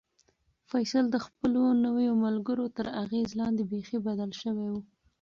[0.69, 4.75] فیصل د خپلو نویو ملګرو تر اغېز لاندې بیخي بدل شوی و.